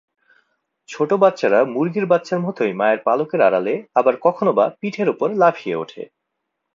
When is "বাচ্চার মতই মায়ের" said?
2.05-2.99